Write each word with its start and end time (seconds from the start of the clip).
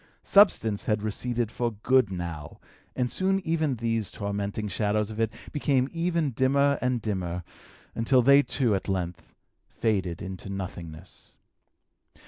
Substance 0.23 0.85
had 0.85 1.03
receded 1.03 1.51
for 1.51 1.73
good 1.73 2.09
now, 2.11 2.59
and 2.95 3.07
soon 3.11 3.39
even 3.45 3.75
these 3.75 4.09
tormenting 4.09 4.67
shadows 4.67 5.11
of 5.11 5.19
it 5.19 5.31
became 5.51 5.87
ever 5.95 6.21
dimmer 6.31 6.79
and 6.81 7.03
dimmer, 7.03 7.43
until 7.93 8.23
they 8.23 8.41
too 8.41 8.73
at 8.73 8.89
length 8.89 9.35
faded 9.69 10.19
into 10.19 10.49
nothingness. 10.49 11.35